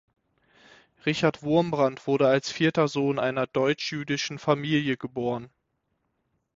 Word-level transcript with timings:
Richard 1.05 1.43
Wurmbrand 1.43 2.07
wurde 2.07 2.27
als 2.27 2.51
vierter 2.51 2.87
Sohn 2.87 3.19
einer 3.19 3.45
deutsch-jüdischen 3.45 4.39
Familie 4.39 4.97
geboren. 4.97 5.51